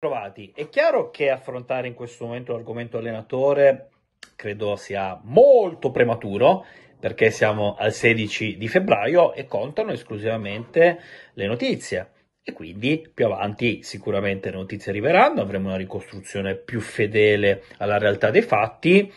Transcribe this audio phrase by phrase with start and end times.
[0.00, 0.52] Trovati.
[0.54, 3.88] È chiaro che affrontare in questo momento l'argomento allenatore
[4.36, 6.64] credo sia molto prematuro
[7.00, 11.00] perché siamo al 16 di febbraio e contano esclusivamente
[11.32, 12.10] le notizie
[12.44, 18.30] e quindi più avanti sicuramente le notizie arriveranno, avremo una ricostruzione più fedele alla realtà
[18.30, 19.12] dei fatti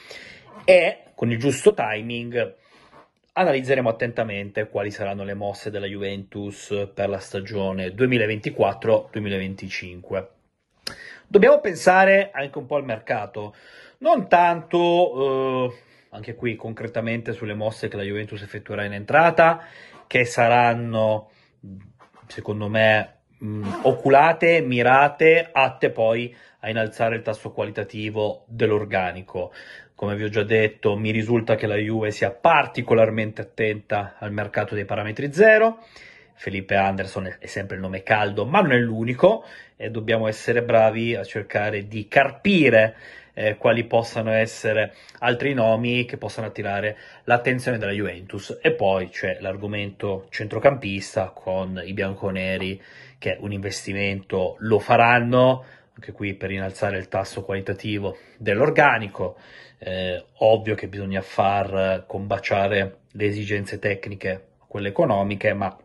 [0.66, 2.56] e con il giusto timing
[3.34, 10.40] analizzeremo attentamente quali saranno le mosse della Juventus per la stagione 2024-2025
[11.32, 13.56] dobbiamo pensare anche un po' al mercato,
[14.00, 15.74] non tanto, eh,
[16.10, 19.66] anche qui concretamente, sulle mosse che la Juventus effettuerà in entrata,
[20.08, 21.30] che saranno,
[22.28, 29.54] secondo me, mh, oculate, mirate, atte poi a innalzare il tasso qualitativo dell'organico.
[29.96, 34.76] Come vi ho già detto, mi risulta che la Juve sia particolarmente attenta al mercato
[34.76, 35.80] dei parametri zero
[36.42, 41.14] Felipe Anderson è sempre il nome caldo, ma non è l'unico e dobbiamo essere bravi
[41.14, 42.96] a cercare di carpire
[43.34, 48.58] eh, quali possano essere altri nomi che possano attirare l'attenzione della Juventus.
[48.60, 52.82] E poi c'è l'argomento centrocampista con i bianconeri
[53.20, 59.38] che un investimento lo faranno, anche qui per innalzare il tasso qualitativo dell'organico.
[59.78, 65.78] Eh, ovvio che bisogna far combaciare le esigenze tecniche, quelle economiche, ma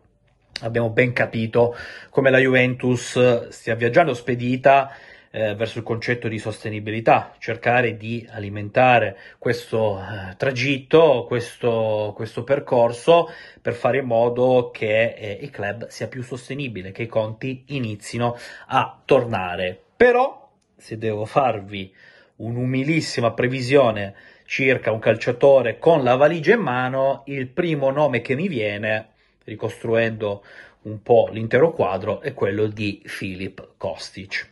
[0.62, 1.76] abbiamo ben capito
[2.10, 4.90] come la Juventus stia viaggiando spedita
[5.36, 13.30] eh, verso il concetto di sostenibilità, cercare di alimentare questo eh, tragitto, questo, questo, percorso
[13.60, 18.34] per fare in modo che eh, il club sia più sostenibile, che i conti inizino
[18.68, 19.78] a tornare.
[19.94, 21.92] Però, se devo farvi
[22.36, 24.14] un'umilissima previsione
[24.46, 29.15] circa un calciatore con la valigia in mano, il primo nome che mi viene
[29.46, 30.44] ricostruendo
[30.82, 34.48] un po' l'intero quadro, è quello di Filip Kostic.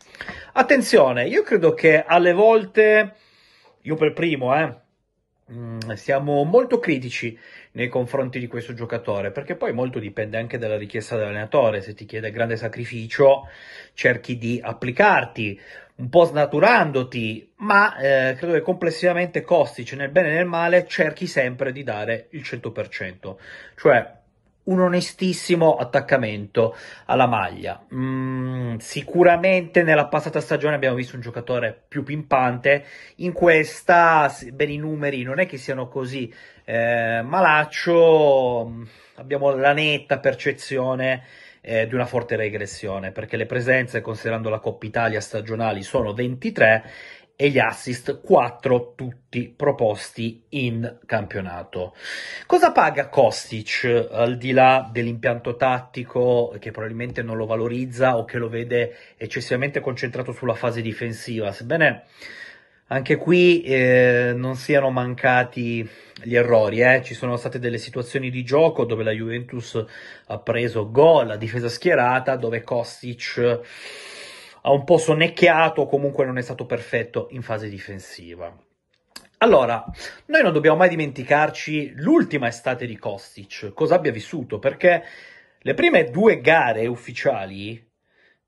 [0.53, 3.15] Attenzione, io credo che alle volte,
[3.83, 4.75] io per primo, eh,
[5.53, 7.39] mm, siamo molto critici
[7.73, 12.05] nei confronti di questo giocatore, perché poi molto dipende anche dalla richiesta dell'allenatore, se ti
[12.05, 13.49] chiede grande sacrificio
[13.95, 15.61] cerchi di applicarti,
[15.97, 21.29] un po' snaturandoti, ma eh, credo che complessivamente Kostic nel bene e nel male cerchi
[21.29, 23.37] sempre di dare il 100%,
[23.77, 24.23] cioè
[24.65, 26.77] un onestissimo attaccamento
[27.07, 27.85] alla maglia.
[27.95, 32.85] Mm, sicuramente nella passata stagione abbiamo visto un giocatore più pimpante,
[33.17, 36.33] in questa, bene i numeri non è che siano così
[36.65, 38.83] eh, malaccio, mm,
[39.17, 41.25] abbiamo la netta percezione
[41.61, 46.85] eh, di una forte regressione, perché le presenze, considerando la Coppa Italia stagionali, sono 23
[47.37, 51.95] e gli assist 4 tutti proposti in campionato.
[52.47, 58.39] Cosa paga Kostic al di là dell'impianto tattico che probabilmente non lo valorizza o che
[58.39, 61.51] lo vede eccessivamente concentrato sulla fase difensiva?
[61.51, 62.05] Sebbene
[62.89, 65.89] anche qui eh, non siano mancati
[66.23, 67.03] gli errori, eh.
[67.03, 69.83] ci sono state delle situazioni di gioco dove la Juventus
[70.27, 73.61] ha preso gol a difesa schierata, dove Kostic
[74.67, 78.55] ha un po' sonnecchiato comunque non è stato perfetto in fase difensiva.
[79.39, 79.85] Allora,
[80.27, 85.05] noi non dobbiamo mai dimenticarci l'ultima estate di Kostic, cosa abbia vissuto, perché
[85.59, 87.91] le prime due gare ufficiali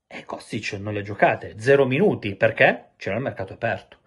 [0.07, 3.99] eh, Kostic non le ha giocate, zero minuti, perché c'era il mercato aperto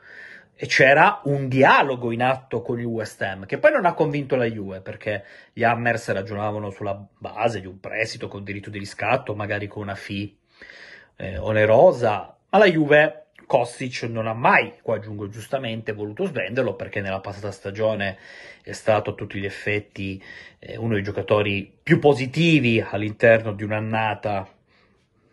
[0.56, 4.34] e c'era un dialogo in atto con il West Ham, che poi non ha convinto
[4.34, 9.36] la Juve, perché gli Hammers ragionavano sulla base di un prestito con diritto di riscatto,
[9.36, 10.34] magari con una fee
[11.20, 17.00] eh, onerosa, ma la Juve Kostic non ha mai, qua aggiungo giustamente, voluto svenderlo perché
[17.00, 18.16] nella passata stagione
[18.62, 20.22] è stato a tutti gli effetti
[20.58, 24.48] eh, uno dei giocatori più positivi all'interno di un'annata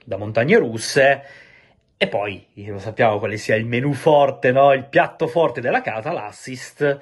[0.03, 1.23] da montagne russe
[1.95, 4.73] e poi lo sappiamo quale sia il menù forte, no?
[4.73, 7.01] il piatto forte della casa, l'assist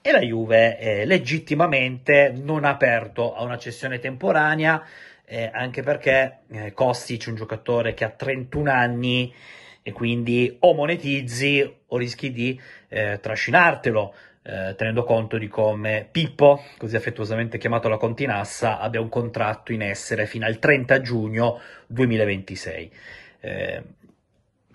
[0.00, 4.82] e la Juve eh, legittimamente non ha aperto a una cessione temporanea
[5.26, 9.32] eh, anche perché eh, Kostic è un giocatore che ha 31 anni
[9.82, 16.62] e quindi o monetizzi o rischi di eh, trascinartelo, eh, tenendo conto di come Pippo,
[16.78, 22.92] così affettuosamente chiamato la Continassa, abbia un contratto in essere fino al 30 giugno 2026.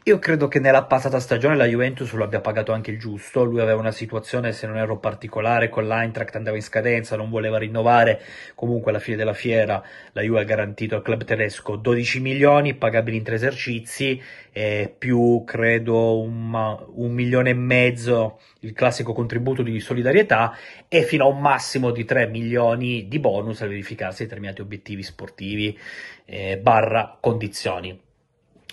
[0.10, 3.60] Io credo che nella passata stagione la Juventus lo abbia pagato anche il giusto, lui
[3.60, 8.20] aveva una situazione, se non ero particolare, con l'Eintracht andava in scadenza, non voleva rinnovare,
[8.56, 9.84] comunque alla fine della fiera
[10.14, 14.20] la Juve ha garantito al club tedesco 12 milioni pagabili in tre esercizi,
[14.52, 16.56] eh, più credo un,
[16.96, 20.58] un, milione e mezzo il classico contributo di solidarietà
[20.88, 25.78] e fino a un massimo di 3 milioni di bonus al verificarsi determinati obiettivi sportivi
[26.26, 28.08] eh, barra condizioni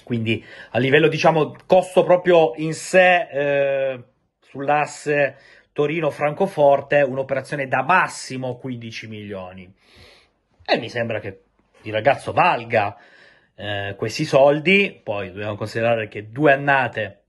[0.07, 4.05] quindi a livello diciamo costo proprio in sé eh,
[4.39, 5.37] sull'asse
[5.73, 9.69] Torino-Francoforte un'operazione da massimo 15 milioni.
[10.65, 11.41] E mi sembra che
[11.83, 12.97] il ragazzo valga
[13.57, 14.97] eh, questi soldi.
[15.03, 17.23] Poi dobbiamo considerare che due annate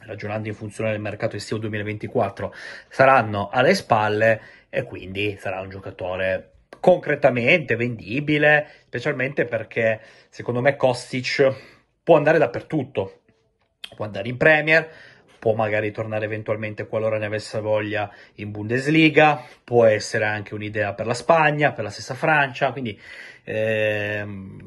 [0.00, 2.54] ragionando in funzione del mercato estivo 2024
[2.88, 9.98] saranno alle spalle e quindi sarà un giocatore concretamente vendibile, specialmente perché
[10.28, 11.76] secondo me Kostic
[12.08, 13.20] può andare dappertutto,
[13.94, 14.88] può andare in Premier,
[15.38, 21.04] può magari tornare eventualmente qualora ne avesse voglia in Bundesliga, può essere anche un'idea per
[21.04, 22.98] la Spagna, per la stessa Francia, quindi
[23.44, 24.58] ehm,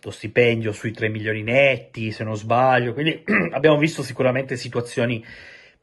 [0.00, 5.22] lo stipendio sui 3 milioni netti, se non sbaglio, quindi abbiamo visto sicuramente situazioni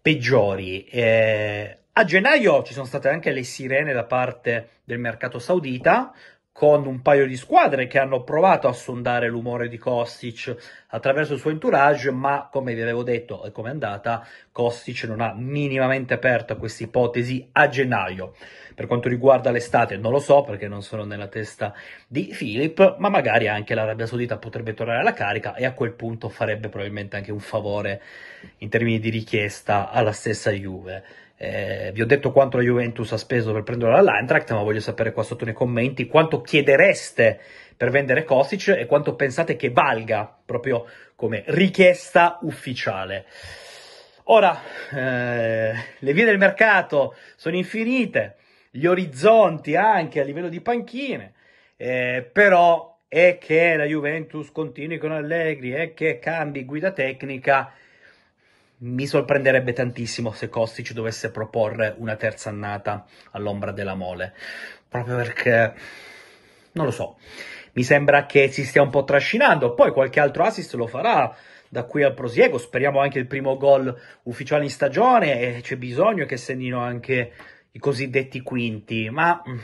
[0.02, 0.84] peggiori.
[0.86, 6.12] Eh, a gennaio ci sono state anche le sirene da parte del mercato saudita,
[6.60, 11.40] con un paio di squadre che hanno provato a sondare l'umore di Kostic attraverso il
[11.40, 16.16] suo entourage, ma come vi avevo detto e come è andata, Kostic non ha minimamente
[16.16, 18.36] aperto questa ipotesi a gennaio.
[18.76, 21.74] Per quanto riguarda l'estate non lo so perché non sono nella testa
[22.06, 26.28] di Philip, ma magari anche l'Arabia Saudita potrebbe tornare alla carica e a quel punto
[26.28, 28.02] farebbe probabilmente anche un favore
[28.58, 31.29] in termini di richiesta alla stessa Juve.
[31.42, 35.14] Eh, vi ho detto quanto la Juventus ha speso per prendere l'Eintracht, ma voglio sapere
[35.14, 37.40] qua sotto nei commenti quanto chiedereste
[37.78, 43.26] per vendere Kostic e quanto pensate che valga proprio come richiesta ufficiale.
[44.26, 44.60] Ora,
[44.94, 48.36] eh, le vie del mercato sono infinite,
[48.70, 51.36] gli orizzonti anche a livello di panchine,
[51.78, 57.72] eh, però è che la Juventus continui con Allegri e che cambi guida tecnica
[58.80, 64.34] mi sorprenderebbe tantissimo se Kostic dovesse proporre una terza annata all'ombra della mole,
[64.88, 65.74] proprio perché
[66.74, 67.18] non lo so,
[67.74, 71.36] mi sembra che si stia un po' trascinando, poi qualche altro assist lo farà
[71.68, 76.26] da qui al prosieguo, speriamo anche il primo gol ufficiale in stagione e c'è bisogno
[76.26, 77.32] che segnino anche
[77.72, 79.58] i cosiddetti quinti, ma mm,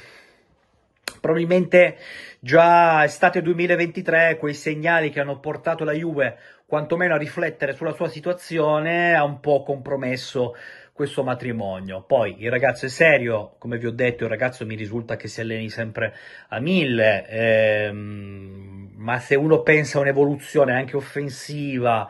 [1.19, 1.97] probabilmente
[2.39, 8.09] già estate 2023 quei segnali che hanno portato la Juve quantomeno a riflettere sulla sua
[8.09, 10.55] situazione ha un po' compromesso
[10.91, 12.03] questo matrimonio.
[12.03, 15.41] Poi il ragazzo è serio, come vi ho detto, il ragazzo mi risulta che si
[15.41, 16.15] alleni sempre
[16.47, 22.09] a mille, ehm, ma se uno pensa a un'evoluzione anche offensiva,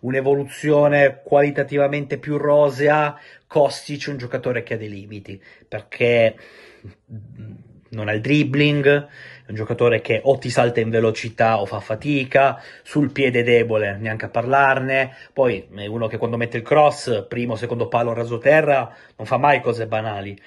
[0.00, 3.16] un'evoluzione qualitativamente più rosea,
[3.46, 6.34] Kostic è un giocatore che ha dei limiti, perché
[7.94, 11.80] non ha il dribbling, è un giocatore che o ti salta in velocità o fa
[11.80, 17.26] fatica, sul piede debole neanche a parlarne, poi è uno che quando mette il cross,
[17.26, 20.38] primo, secondo palo raso terra, non fa mai cose banali.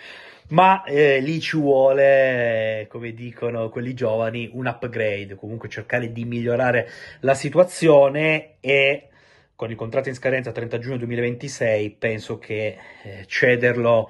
[0.49, 6.89] Ma eh, lì ci vuole, come dicono quelli giovani, un upgrade, comunque cercare di migliorare
[7.19, 9.09] la situazione e
[9.57, 14.09] con il contratto in scadenza 30 giugno 2026 penso che eh, cederlo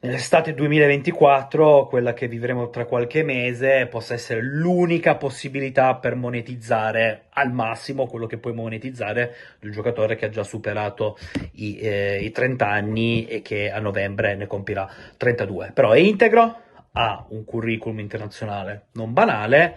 [0.00, 7.52] nell'estate 2024, quella che vivremo tra qualche mese, possa essere l'unica possibilità per monetizzare al
[7.52, 11.16] massimo quello che puoi monetizzare di un giocatore che ha già superato
[11.52, 15.72] i, eh, i 30 anni e che a novembre ne compirà 32.
[15.74, 16.60] Però è integro,
[16.92, 19.76] ha un curriculum internazionale non banale,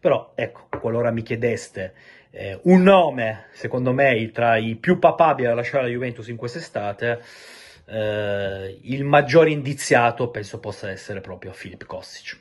[0.00, 1.94] però ecco, qualora mi chiedeste
[2.30, 7.20] eh, un nome, secondo me, tra i più papabili a lasciare la Juventus in quest'estate,
[7.88, 12.38] eh, il maggiore indiziato penso possa essere proprio Filip Kostic.